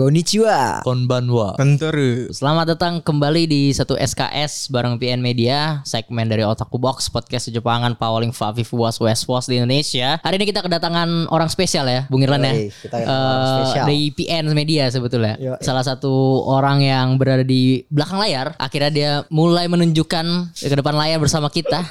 [0.00, 0.80] Konnichiwa.
[0.80, 1.60] Konbanwa.
[1.60, 2.32] Kenteru.
[2.32, 7.92] Selamat datang kembali di satu SKS bareng PN Media, segmen dari Otaku Box, podcast Jepangan
[8.00, 10.16] paling Faviv Was West Was di Indonesia.
[10.24, 12.72] Hari ini kita kedatangan orang spesial ya, Bung Irlan ya.
[12.72, 13.84] Kita orang Eh, spesial.
[13.84, 15.36] Dari PN Media sebetulnya.
[15.36, 15.60] Yoi.
[15.60, 21.20] Salah satu orang yang berada di belakang layar, akhirnya dia mulai menunjukkan ke depan layar
[21.20, 21.84] bersama kita.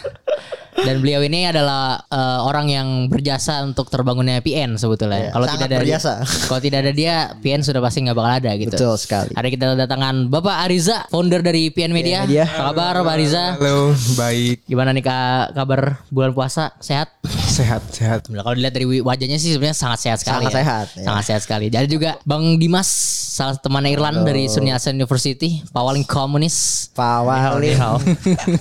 [0.85, 5.29] Dan beliau ini adalah eh, orang yang berjasa untuk terbangunnya PN sebetulnya.
[5.29, 6.13] Iya, Kalau sangat tidak ada berjasa.
[6.47, 8.75] kalau tidak ada dia, PN sudah pasti nggak bakal ada gitu.
[8.75, 9.31] Betul sekali.
[9.35, 12.23] Hari kita kedatangan Bapak Ariza, founder dari PN Media.
[12.23, 12.45] Media.
[12.47, 13.43] Apa kabar Pak Ariza?
[13.59, 15.81] Halo, baik, Gimana nih Kak kabar
[16.13, 16.73] bulan puasa?
[16.79, 17.11] Sehat?
[17.59, 18.19] sehat, sehat.
[18.31, 20.47] Kalau dilihat dari wajahnya sih sebenarnya sangat sehat sekali.
[20.47, 20.57] Sangat ya.
[20.63, 21.03] sehat, ya.
[21.03, 21.65] Sangat sehat sekali.
[21.67, 22.87] Jadi juga Bang Dimas,
[23.35, 26.87] salah satu teman Irland dari Sunyasa University, pawaling komunis.
[26.95, 27.75] Pawali.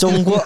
[0.00, 0.34] Cungku.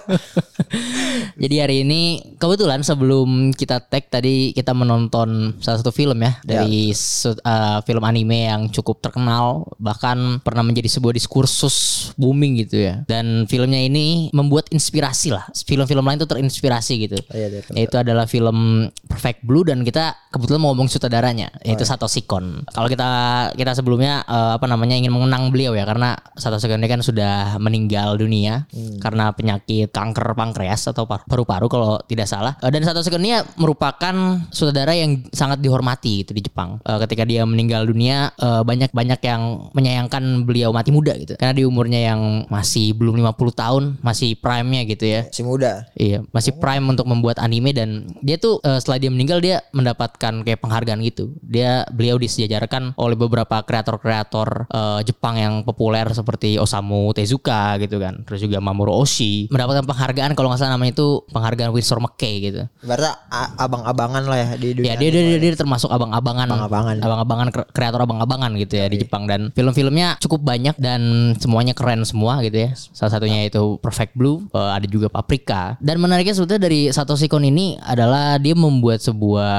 [1.37, 2.01] Jadi hari ini
[2.37, 8.03] kebetulan sebelum kita tag tadi kita menonton salah satu film ya dari su- uh, film
[8.05, 13.01] anime yang cukup terkenal bahkan pernah menjadi sebuah diskursus booming gitu ya.
[13.09, 15.49] Dan filmnya ini membuat inspirasi lah.
[15.53, 17.17] Film-film lain tuh terinspirasi gitu.
[17.33, 17.61] Iya, iya.
[17.73, 22.65] Yaitu adalah film Perfect Blue dan kita kebetulan mau ngomong sutradaranya yaitu Satoshi Kon.
[22.69, 23.09] Kalau kita
[23.53, 27.57] kita sebelumnya eh, apa namanya ingin mengenang beliau ya karena Satoshi Kon ini kan sudah
[27.57, 28.65] meninggal dunia
[28.99, 32.55] karena penyakit kanker pankreas atau paru-paru kalau tidak salah.
[32.61, 34.15] Eh, dan Satoshi Kon ini merupakan
[34.51, 36.79] sutradara yang sangat dihormati gitu di Jepang.
[36.83, 39.41] Eh, ketika dia meninggal dunia eh, banyak-banyak yang
[39.73, 41.35] menyayangkan beliau mati muda gitu.
[41.39, 45.21] Karena di umurnya yang masih belum 50 tahun, masih prime-nya gitu ya.
[45.29, 45.87] Si muda.
[45.95, 50.43] Iya, masih prime untuk membuat anime dan dia tuh eh, setelah dia meninggal dia mendapatkan
[50.43, 51.33] kayak penghargaan gitu.
[51.43, 58.23] Dia beliau disejajarkan oleh beberapa kreator-kreator eh, Jepang yang populer seperti Osamu Tezuka gitu kan.
[58.25, 62.61] Terus juga Mamoru Oshii mendapatkan penghargaan kalau nggak salah namanya itu penghargaan Winsor McKay gitu.
[62.81, 63.09] Berarti
[63.57, 64.93] abang-abangan lah ya di dunia.
[64.93, 66.95] Ya dia, dia, dia, dia termasuk abang-abangan Abang-abangan.
[67.01, 71.01] abang-abangan kre- kreator abang-abangan gitu ya di Jepang dan film-filmnya cukup banyak dan
[71.37, 72.69] semuanya keren semua gitu ya.
[72.95, 75.75] Salah satunya itu Perfect Blue, eh, ada juga Paprika.
[75.77, 79.53] Dan menariknya sebetulnya dari Satoshi Kon ini adalah dia membuat sebuah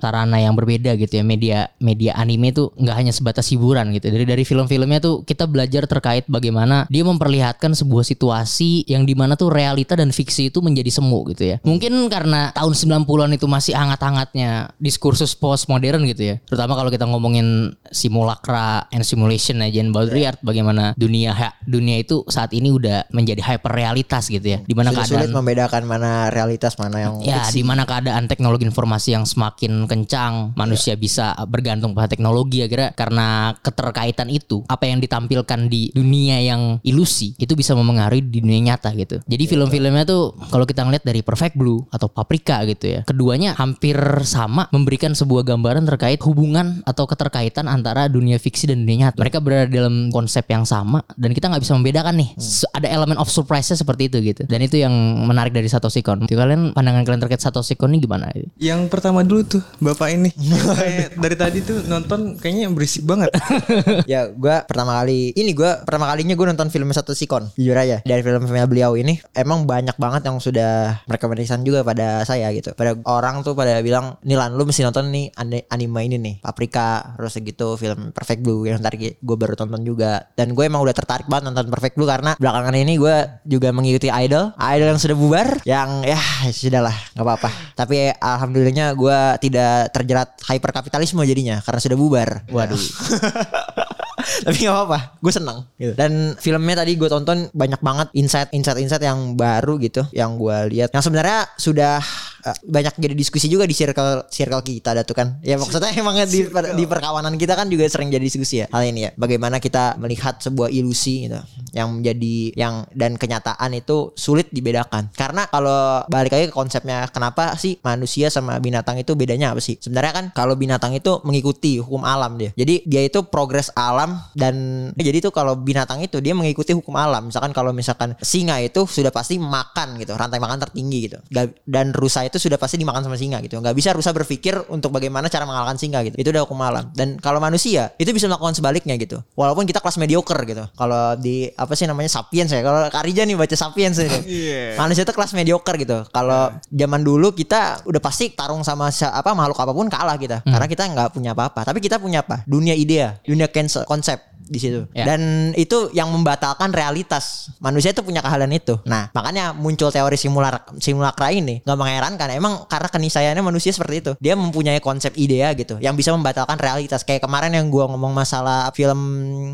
[0.00, 1.24] sarana yang berbeda gitu ya.
[1.26, 4.08] Media media anime itu nggak hanya sebatas hiburan gitu.
[4.08, 9.34] Dari dari film-filmnya tuh kita belajar terkait bagaimana dia memperlihatkan sebuah situasi yang di mana
[9.34, 11.56] tuh realita dan fiksi itu menjadi semu gitu ya.
[11.62, 16.36] Mungkin karena tahun 90-an itu masih hangat-hangatnya diskursus postmodern gitu ya.
[16.48, 21.36] Terutama kalau kita ngomongin simulacra and simulation aja Jane Baudrillard bagaimana dunia
[21.68, 24.58] dunia itu saat ini udah menjadi hyper realitas gitu ya.
[24.64, 28.64] Di mana Sudah sulit keadaan membedakan mana realitas mana yang Ya, di mana keadaan teknologi
[28.64, 35.02] informasi yang semakin kencang, manusia bisa bergantung pada teknologi akhirnya karena keterkaitan itu, apa yang
[35.02, 39.20] ditampilkan di dunia yang ilusi itu bisa memengaruhi di dunia nyata gitu.
[39.26, 43.96] Jadi film-filmnya tuh kalau kita ngeliat dari Perfect Blue atau Paprika gitu ya, keduanya hampir
[44.22, 49.18] sama memberikan sebuah gambaran terkait hubungan atau keterkaitan antara dunia fiksi dan dunia nyata.
[49.18, 52.30] Mereka berada dalam konsep yang sama dan kita nggak bisa membedakan nih.
[52.38, 54.42] Se- Ada elemen of surprise seperti itu gitu.
[54.44, 54.92] Dan itu yang
[55.24, 56.28] menarik dari Satoshi Kon.
[56.28, 58.28] Jadi kalian pandangan kalian terkait Satoshi Kon ini gimana?
[58.60, 60.30] Yang pertama dulu tuh, bapak ini.
[60.76, 63.32] Kayak dari tadi tuh nonton kayaknya berisik banget.
[64.12, 68.04] ya gue pertama kali ini gue pertama kalinya gue nonton film satu sikon jujur aja
[68.04, 70.72] dari film-filmnya beliau ini emang banyak banget yang sudah
[71.06, 72.72] merekomendasikan juga pada saya gitu.
[72.74, 75.32] Pada orang tuh pada bilang Nilan lu mesti nonton nih
[75.70, 77.16] anime ini nih Paprika.
[77.16, 80.28] Terus segitu film Perfect Blue yang tadi gue baru tonton juga.
[80.34, 83.16] Dan gue emang udah tertarik banget nonton Perfect Blue karena belakangan ini gue
[83.46, 84.52] juga mengikuti idol.
[84.56, 86.18] Idol yang sudah bubar yang ya
[86.50, 87.50] sudahlah nggak apa-apa.
[87.78, 92.28] Tapi alhamdulillahnya gue tidak terjerat hyperkapitalisme jadinya karena sudah bubar.
[92.50, 92.80] Waduh.
[94.46, 95.94] tapi nggak apa-apa gue senang gitu.
[95.94, 100.56] dan filmnya tadi gue tonton banyak banget insight insight insight yang baru gitu yang gue
[100.72, 100.90] lihat.
[100.96, 102.00] Yang sebenarnya sudah
[102.46, 105.38] eh, banyak jadi diskusi juga di circle circle kita ada tuh kan.
[105.44, 108.88] Ya maksudnya emang di per- di perkawanan kita kan juga sering jadi diskusi ya hal
[108.88, 109.10] ini ya.
[109.14, 111.40] Bagaimana kita melihat sebuah ilusi gitu
[111.76, 115.12] yang menjadi yang dan kenyataan itu sulit dibedakan.
[115.12, 119.76] Karena kalau balik lagi ke konsepnya kenapa sih manusia sama binatang itu bedanya apa sih?
[119.76, 122.50] Sebenarnya kan kalau binatang itu mengikuti hukum alam dia.
[122.56, 124.54] Jadi dia itu progres alam dan
[124.94, 127.28] jadi tuh kalau binatang itu dia mengikuti hukum alam.
[127.28, 131.18] Misalkan kalau misalkan singa itu sudah pasti makan gitu rantai makan tertinggi gitu.
[131.64, 133.58] Dan rusa itu sudah pasti dimakan sama singa gitu.
[133.58, 136.16] Nggak bisa rusa berpikir untuk bagaimana cara mengalahkan singa gitu.
[136.18, 136.90] Itu udah hukum alam.
[136.92, 139.20] Dan kalau manusia itu bisa melakukan sebaliknya gitu.
[139.34, 140.64] Walaupun kita kelas mediocre gitu.
[140.72, 142.60] Kalau di apa sih namanya sapiens ya.
[142.60, 144.18] Kalau Karija nih baca sapiens ini.
[144.36, 144.76] Iya.
[144.76, 146.04] manusia itu kelas mediocre gitu.
[146.12, 150.42] Kalau zaman dulu kita udah pasti tarung sama apa makhluk apa pun kalah kita.
[150.44, 151.64] Karena kita nggak punya apa-apa.
[151.64, 152.42] Tapi kita punya apa?
[152.44, 154.84] Dunia ide dunia kons- konsep di situ.
[154.92, 155.08] Ya.
[155.08, 157.54] Dan itu yang membatalkan realitas.
[157.62, 158.76] Manusia itu punya keahlian itu.
[158.84, 162.28] Nah, makanya muncul teori simulakra, simulakra ini nggak mengherankan.
[162.34, 164.12] Emang karena keniscayaannya manusia seperti itu.
[164.18, 167.06] Dia mempunyai konsep idea gitu yang bisa membatalkan realitas.
[167.06, 168.98] Kayak kemarin yang gua ngomong masalah film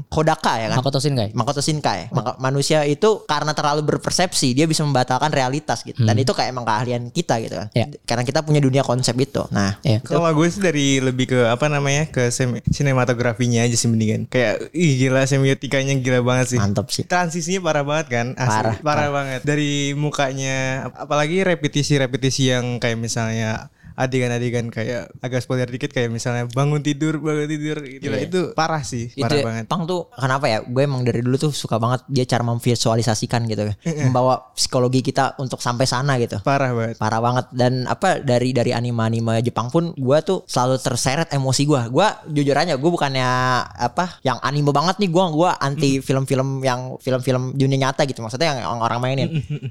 [0.09, 0.81] Kodaka ya kan.
[0.81, 1.31] Makoto Shinkai.
[1.37, 2.11] Makoto Shinkai.
[2.11, 6.03] Maka manusia itu karena terlalu berpersepsi dia bisa membatalkan realitas gitu.
[6.03, 7.69] Dan itu kayak emang keahlian kita gitu kan.
[7.73, 7.87] Ya.
[8.05, 9.45] Karena kita punya dunia konsep itu.
[9.53, 9.99] Nah, Ya.
[10.01, 12.31] Kalau gue sih dari lebih ke apa namanya ke
[12.71, 14.31] sinematografinya aja sih mendingan.
[14.31, 16.59] Kayak ih gila semiotikanya gila banget sih.
[16.59, 17.05] mantap sih.
[17.05, 18.27] Transisinya parah banget kan?
[18.35, 18.49] Asli.
[18.49, 19.41] Parah, parah, banget.
[19.45, 26.49] Dari mukanya ap- apalagi repetisi-repetisi yang kayak misalnya adegan-adegan kayak agak spoiler dikit kayak misalnya
[26.51, 28.29] bangun tidur bangun tidur gila Iya.
[28.29, 29.65] itu parah sih parah itu banget.
[29.69, 30.59] Pang tuh kenapa ya?
[30.63, 33.73] Gue emang dari dulu tuh suka banget dia cara memvisualisasikan gitu
[34.05, 36.41] membawa psikologi kita untuk sampai sana gitu.
[36.43, 36.97] Parah banget.
[36.99, 37.47] Parah banget.
[37.53, 42.57] Dan apa dari dari anime-anime Jepang pun gue tuh selalu terseret emosi gue gue jujur
[42.57, 43.29] aja gue bukannya
[43.67, 45.11] apa yang anime banget nih.
[45.13, 48.21] Gue gua anti film-film yang film-film dunia nyata gitu.
[48.21, 49.29] Maksudnya yang, yang orang mainin.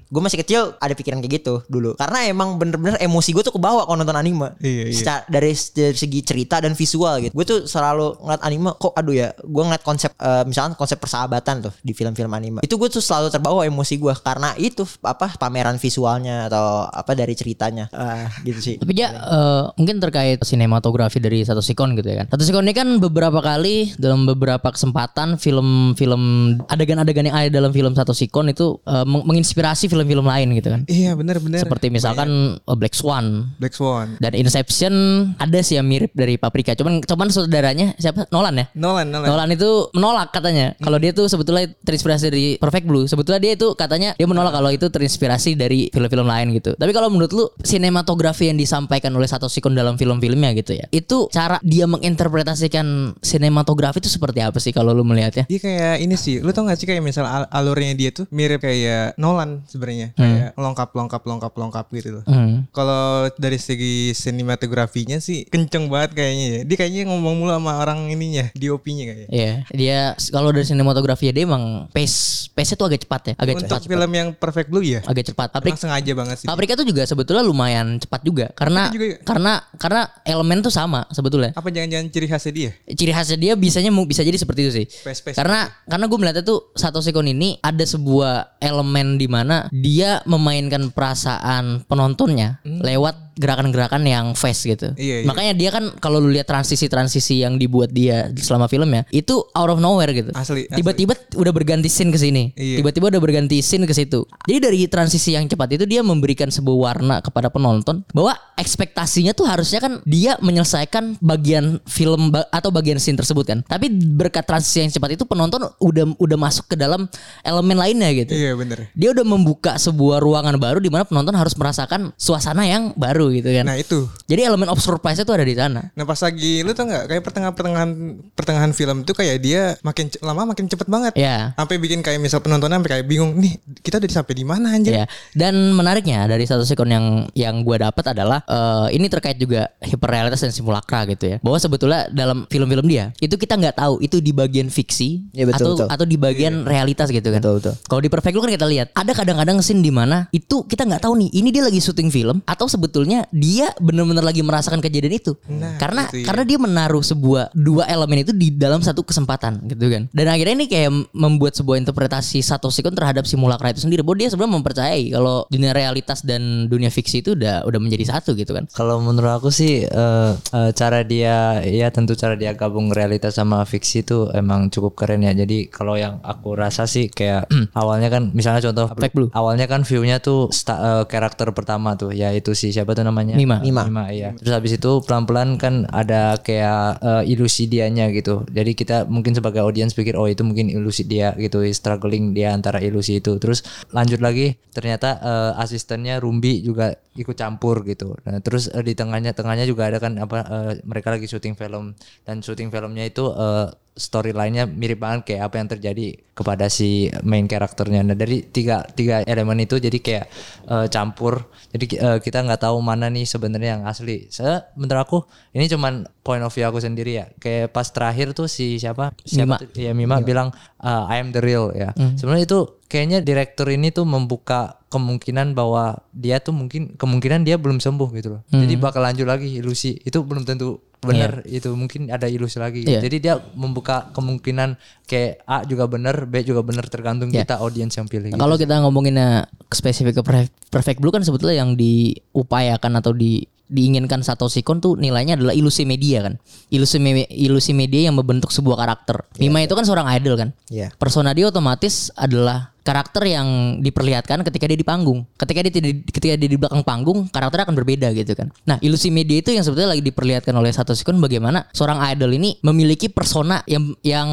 [0.07, 1.93] Gue masih kecil ada pikiran kayak gitu dulu.
[1.95, 4.55] Karena emang bener-bener emosi gue tuh kebawa kalau nonton anime.
[4.59, 4.95] Iya, iya.
[4.95, 7.33] Secara- dari, dari segi cerita dan visual gitu.
[7.33, 11.67] Gue tuh selalu ngeliat anime kok aduh ya gue ngeliat konsep eh, misalnya konsep persahabatan
[11.67, 12.59] tuh di film-film anime.
[12.61, 17.33] Itu gue tuh selalu terbawa emosi gue karena itu apa pameran visualnya atau apa dari
[17.33, 17.87] ceritanya.
[17.91, 18.75] Ah, gitu sih.
[18.77, 22.27] Tapi dia eh, mungkin terkait sinematografi dari satu sikon gitu ya kan.
[22.31, 26.23] Satu sikon ini kan beberapa kali dalam beberapa kesempatan film-film
[26.67, 30.81] adegan-adegan yang ada dalam film satu sikon itu eh, meng- menginspirasi film-film lain gitu kan.
[30.87, 33.55] iya bener-bener Seperti misalkan eh, Black Swan.
[33.57, 34.93] Black Swan dan Inception
[35.37, 36.73] ada sih yang mirip dari Paprika.
[36.77, 38.27] Cuman cuman saudaranya siapa?
[38.31, 38.65] Nolan ya.
[38.77, 43.05] Nolan Nolan, Nolan itu menolak katanya kalau dia tuh sebetulnya terinspirasi dari Perfect Blue.
[43.05, 46.73] Sebetulnya dia itu katanya dia menolak kalau itu terinspirasi dari film-film lain gitu.
[46.77, 50.85] Tapi kalau menurut lu sinematografi yang disampaikan oleh Satoshi Kon dalam film-filmnya gitu ya.
[50.91, 55.45] Itu cara dia menginterpretasikan sinematografi itu seperti apa sih kalau lu melihatnya?
[55.45, 58.63] Dia kayak ini sih, lu tau gak sih kayak misal al- alurnya dia tuh mirip
[58.63, 62.23] kayak Nolan sebenarnya, kayak lengkap lengkap lengkap lengkap gitu loh.
[62.25, 62.65] Hmm.
[62.71, 66.59] Kalau dari segi sinematografinya sih kenceng banget kayaknya ya.
[66.67, 69.27] Dia kayaknya ngomong mulu sama orang ininya, DOP-nya kayaknya.
[69.31, 69.99] Iya, dia
[70.33, 73.81] kalau dari sinematografi dia emang pace pace-nya tuh agak cepat ya, agak Untuk cepat.
[73.87, 75.47] film yang Perfect Blue ya, Agak cepat.
[75.55, 76.47] Emang sengaja banget sih.
[76.47, 79.17] Paprika tuh juga sebetulnya lumayan cepat juga karena juga ya?
[79.23, 81.51] karena karena elemen tuh sama sebetulnya.
[81.55, 82.71] Apa jangan-jangan ciri khasnya dia?
[82.91, 84.85] Ciri khasnya dia bisanya bisa jadi seperti itu sih.
[85.05, 90.19] Pace-pace Karena karena gue melihatnya tuh Satoshi Kon ini ada sebuah elemen di mana dia
[90.27, 94.91] memainkan perasaan penontonnya lewat gerakan-gerakan yang fast gitu.
[94.99, 95.27] Iya, iya.
[95.27, 99.79] Makanya dia kan kalau lu lihat transisi-transisi yang dibuat dia selama filmnya itu out of
[99.79, 100.31] nowhere gitu.
[100.35, 100.67] Asli.
[100.67, 102.51] Tiba-tiba udah berganti scene ke sini.
[102.57, 102.83] Iya.
[102.83, 104.27] Tiba-tiba udah berganti scene ke situ.
[104.47, 109.47] Jadi dari transisi yang cepat itu dia memberikan sebuah warna kepada penonton bahwa ekspektasinya tuh
[109.47, 113.59] harusnya kan dia menyelesaikan bagian film atau bagian scene tersebut kan.
[113.63, 117.07] Tapi berkat transisi yang cepat itu penonton udah udah masuk ke dalam
[117.45, 118.33] elemen lainnya gitu.
[118.33, 118.89] Iya bener.
[118.97, 123.49] Dia udah membuka sebuah ruangan baru di mana penonton harus merasakan suasana yang baru gitu
[123.53, 123.69] kan.
[123.69, 124.09] Nah itu.
[124.25, 125.93] Jadi elemen of surprise itu ada di sana.
[125.93, 127.89] Nah pas lagi lu tau nggak kayak pertengahan pertengahan
[128.33, 131.13] pertengahan film itu kayak dia makin lama makin cepet banget.
[131.13, 131.53] Ya.
[131.53, 134.93] Sampai bikin kayak misal penontonnya sampai kayak bingung nih kita udah sampai di mana anjir.
[134.95, 137.05] Ya, dan menariknya dari satu sekon yang
[137.37, 141.37] yang gue dapat adalah eh, ini terkait juga hiperrealitas dan simulakra gitu ya.
[141.43, 145.57] Bahwa sebetulnya dalam film-film dia itu kita nggak tahu itu di bagian fiksi Iya, betul,
[145.57, 145.87] atau betul.
[145.91, 147.43] atau di bagian realitas gitu kan.
[147.43, 147.73] Betul, betul.
[147.83, 151.03] Kalau di Perfect Blue kan kita lihat ada kadang-kadang scene di mana itu kita nggak
[151.03, 155.35] tahu nih ini dia lagi syuting film atau sebetulnya dia benar-benar lagi merasakan kejadian itu.
[155.51, 156.25] Nah, karena itu iya.
[156.31, 160.07] karena dia menaruh sebuah dua elemen itu di dalam satu kesempatan gitu kan.
[160.15, 164.01] Dan akhirnya ini kayak membuat sebuah interpretasi Satoshi Kon terhadap simulakra itu sendiri.
[164.01, 168.33] Bahwa dia sebenarnya mempercayai kalau dunia realitas dan dunia fiksi itu udah udah menjadi satu
[168.39, 168.65] gitu kan.
[168.71, 173.67] Kalau menurut aku sih eh, eh, cara dia ya tentu cara dia gabung realitas sama
[173.67, 175.35] fiksi itu emang cukup keren ya.
[175.35, 177.51] Jadi kalau yang aku rasa sih kayak
[177.81, 179.29] awalnya kan misalnya contoh Perfect Blue.
[179.33, 183.35] awalnya kan view-nya tuh sta- eh, karakter pertama tuh yaitu si siapa tuh namanya?
[183.37, 183.59] Mima.
[183.61, 183.83] Mima.
[183.87, 184.33] Mima iya.
[184.37, 188.45] Terus habis itu pelan-pelan kan ada kayak eh, ilusi dianya gitu.
[188.49, 192.79] Jadi kita mungkin sebagai audiens pikir oh itu mungkin ilusi dia gitu, struggling dia antara
[192.79, 193.37] ilusi itu.
[193.41, 198.15] Terus lanjut lagi ternyata eh, asistennya Rumbi juga ikut campur gitu.
[198.23, 201.91] Nah, terus eh, di tengahnya tengahnya juga ada kan apa eh, mereka lagi syuting film
[202.23, 207.43] dan syuting filmnya itu eh, storyline-nya mirip banget kayak apa yang terjadi kepada si main
[207.43, 208.07] karakternya.
[208.07, 210.25] Nah dari tiga tiga elemen itu jadi kayak
[210.67, 211.51] eh, campur.
[211.75, 214.31] Jadi eh, kita nggak tahu mana nih sebenarnya yang asli.
[214.31, 215.17] Saya menurut aku
[215.51, 217.25] ini cuman point of view aku sendiri ya.
[217.37, 219.11] Kayak pas terakhir tuh si siapa?
[219.27, 219.27] Mima.
[219.27, 219.67] Siapa tuh?
[219.75, 221.91] Ya Mima bilang eh, I am the real ya.
[222.15, 227.83] Sebenarnya itu kayaknya direktur ini tuh membuka kemungkinan bahwa dia tuh mungkin kemungkinan dia belum
[227.83, 228.41] sembuh gitu loh.
[228.51, 229.99] Jadi bakal lanjut lagi ilusi.
[230.03, 232.85] Itu belum tentu bener itu mungkin ada ilusi lagi.
[232.85, 233.01] Iya.
[233.01, 237.41] Jadi dia membuka kemungkinan kayak A juga bener, B juga bener tergantung Iya.
[237.43, 238.29] kita audiens yang pilih.
[238.29, 238.37] gitu.
[238.37, 240.23] Kalau kita ngomonginnya spesifik ke
[240.69, 243.41] Perfect- Blue kan sebetulnya yang diupayakan atau di
[243.71, 246.35] diinginkan Satoshi Kon tuh nilainya adalah ilusi media kan.
[246.67, 249.23] Ilusi me- ilusi media yang membentuk sebuah karakter.
[249.39, 250.49] Mima itu kan seorang idol kan.
[250.67, 250.91] Iya.
[250.99, 255.25] Persona dia otomatis adalah karakter yang diperlihatkan ketika dia di panggung.
[255.37, 258.49] Ketika dia tidak ketika dia di belakang panggung, karakternya akan berbeda gitu kan.
[258.65, 262.57] Nah, ilusi media itu yang sebetulnya lagi diperlihatkan oleh Satoshi Kon bagaimana seorang idol ini
[262.65, 264.29] memiliki persona yang yang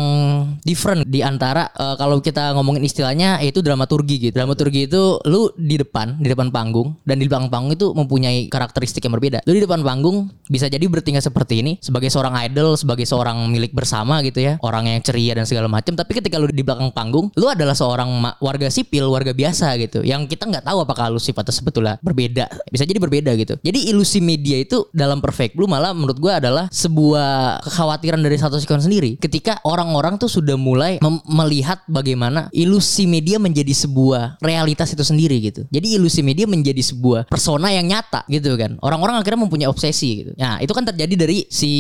[0.64, 4.35] different di antara eh, kalau kita ngomongin istilahnya yaitu dramaturgi gitu.
[4.35, 9.05] Dramaturgi itu lu di depan, di depan panggung dan di belakang panggung itu mempunyai karakteristik
[9.05, 9.45] yang berbeda.
[9.45, 13.76] Lu di depan panggung bisa jadi bertingkah seperti ini sebagai seorang idol, sebagai seorang milik
[13.76, 15.93] bersama gitu ya, orang yang ceria dan segala macam.
[15.95, 20.25] Tapi ketika lu di belakang panggung, lu adalah seorang warga sipil, warga biasa gitu, yang
[20.26, 23.59] kita nggak tahu apakah lu sifatnya sebetulnya berbeda, bisa jadi berbeda gitu.
[23.61, 28.66] Jadi ilusi media itu dalam Perfect Blue malah menurut gua adalah sebuah kekhawatiran dari Satoshi
[28.68, 29.18] Kon sendiri.
[29.18, 35.66] Ketika orang-orang tuh sudah mulai melihat bagaimana ilusi media menjadi sebuah realitas itu sendiri gitu.
[35.68, 38.78] Jadi ilusi media menjadi sebuah persona yang nyata gitu kan.
[38.80, 40.30] Orang-orang akhirnya mempunyai obsesi gitu.
[40.38, 41.73] Nah itu kan terjadi dari si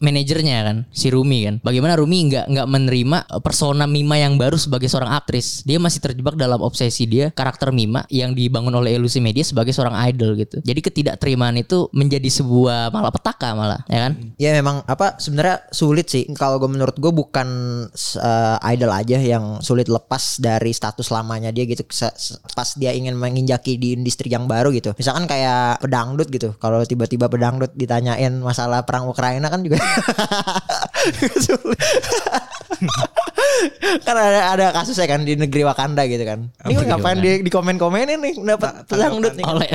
[0.00, 1.54] manajernya kan, si Rumi kan.
[1.60, 5.62] Bagaimana Rumi nggak nggak menerima persona Mima yang baru sebagai seorang aktris.
[5.64, 9.94] Dia masih terjebak dalam obsesi dia karakter Mima yang dibangun oleh ilusi media sebagai seorang
[10.10, 10.62] idol gitu.
[10.62, 14.12] Jadi ketidakterimaan itu menjadi sebuah malapetaka malah, ya kan?
[14.40, 16.24] Ya memang apa sebenarnya sulit sih.
[16.34, 17.48] Kalau gue menurut gue bukan
[17.92, 21.82] uh, idol aja yang sulit lepas dari status lamanya dia gitu.
[22.54, 24.94] Pas dia ingin menginjaki di industri yang baru gitu.
[24.96, 26.54] Misalkan kayak pedangdut gitu.
[26.58, 29.82] Kalau tiba-tiba pedangdut ditanyain masalah perang Ukraina kan juga
[31.46, 31.78] sulit
[34.06, 36.48] kan ada ada kasusnya kan di negeri Wakanda gitu kan.
[36.66, 39.44] Ini Apa ngapain di, di komen komenin nih dapat pedangdut nih.
[39.46, 39.68] Oleh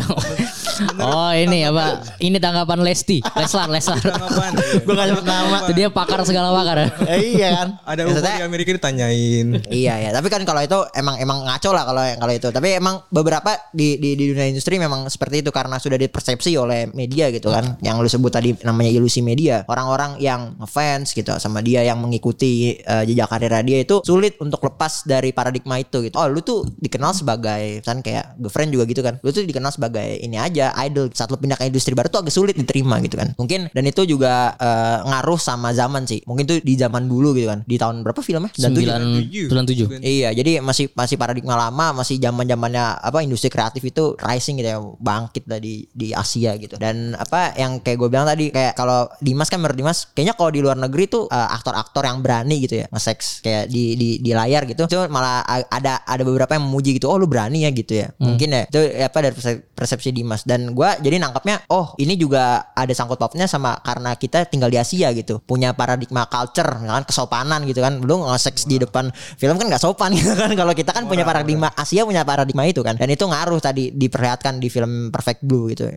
[1.00, 2.02] Oh ini apa?
[2.18, 4.02] Ini tanggapan Lesti, Leslar, Leslar.
[4.02, 4.52] Tanggapan.
[4.82, 5.58] gue gak sebut nama.
[5.70, 6.78] Itu dia pakar segala pakar.
[6.82, 6.88] ya.
[7.14, 7.68] Eh, iya kan?
[7.86, 9.48] Ada Maksudnya- di Amerika ditanyain.
[9.70, 12.48] iya ya tapi kan kalau itu emang emang ngaco lah kalau kalau itu.
[12.50, 16.90] Tapi emang beberapa di, di di dunia industri memang seperti itu karena sudah dipersepsi oleh
[16.92, 17.78] media gitu kan.
[17.86, 19.62] Yang lu sebut tadi namanya ilusi media.
[19.70, 24.62] Orang-orang yang ngefans gitu sama dia yang mengikuti eh, jejak karir dia itu sulit untuk
[24.62, 26.14] lepas dari paradigma itu gitu.
[26.22, 29.18] Oh lu tuh dikenal sebagai kan kayak girlfriend juga gitu kan.
[29.26, 31.10] Lu tuh dikenal sebagai ini aja idol.
[31.10, 33.34] Saat lu pindah ke industri baru tuh agak sulit diterima gitu kan.
[33.40, 36.22] Mungkin dan itu juga eh, ngaruh sama zaman sih.
[36.30, 37.66] Mungkin tuh di zaman dulu gitu kan.
[37.66, 38.54] Di tahun berapa filmnya?
[38.54, 38.86] Dan tujuh.
[38.86, 39.02] Sembilan
[39.50, 39.88] sembilan tujuh.
[40.04, 44.70] Iya, jadi masih masih paradigma lama, masih zaman zamannya apa industri kreatif itu rising gitu
[44.70, 46.76] ya, bangkit lah di di Asia gitu.
[46.76, 50.52] Dan apa yang kayak gue bilang tadi kayak kalau Dimas kan menurut Dimas, kayaknya kalau
[50.52, 53.46] di luar negeri tuh eh, aktor-aktor yang berani gitu ya, nge-sex.
[53.46, 57.18] Kayak di di di layar gitu, itu malah ada ada beberapa yang memuji gitu, oh
[57.18, 58.08] lu berani ya gitu ya.
[58.18, 58.64] Mungkin ya.
[58.68, 60.44] Itu apa dari persep- persepsi Dimas.
[60.44, 64.78] Dan gue jadi nangkapnya, oh ini juga ada sangkut pautnya sama karena kita tinggal di
[64.82, 69.66] Asia gitu, punya paradigma culture, misalkan kesopanan gitu kan, lu nge-sex di depan film kan
[69.70, 70.52] nggak sopan gitu kan.
[70.54, 72.98] Kalau kita kan punya paradigma Asia punya paradigma itu kan.
[72.98, 75.94] Dan itu ngaruh tadi diperlihatkan di film Perfect Blue gitu